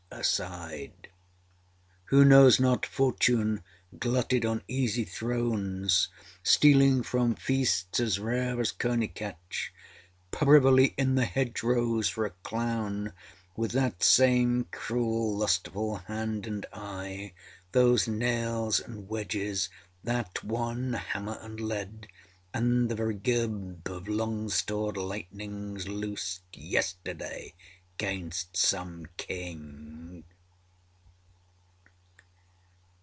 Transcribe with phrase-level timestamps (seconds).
[0.13, 1.09] (Aside)
[2.05, 3.63] Who knows not Fortune,
[3.97, 6.09] glutted on easy thrones,
[6.43, 9.73] Stealing from feasts as rare to coneycatch,
[10.29, 13.13] Privily in the hedgerows for a clown
[13.55, 17.33] With that same cruel lustful hand and eye,
[17.71, 19.69] Those nails and wedges,
[20.03, 22.07] that one hammer and lead,
[22.53, 27.55] And the very gerb of long stored lightnings loosed Yesterday
[27.99, 29.87] âgainst some King.